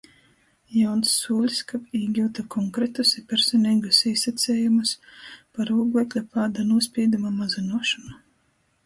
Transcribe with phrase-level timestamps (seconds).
[0.75, 4.95] Jauns sūļs, kab īgiutu konkretus i personeigus īsacejumus
[5.59, 8.19] par ūglekļa pāda nūspīduma mazynuošonu.